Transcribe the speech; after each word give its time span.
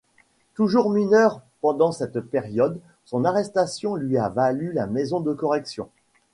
Toujours 0.55 0.89
mineure 0.89 1.41
pendant 1.59 1.91
cette 1.91 2.21
période, 2.21 2.79
son 3.05 3.23
arrestation 3.23 3.95
lui 3.95 4.17
a 4.17 4.29
valu 4.29 4.73
la 4.73 4.87
maison 4.87 5.19
de 5.19 5.31
correction. 5.31 5.89